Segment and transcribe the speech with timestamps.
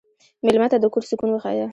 [0.45, 1.67] مېلمه ته د کور سکون وښیه.